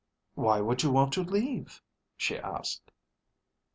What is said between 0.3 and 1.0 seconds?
"Why would you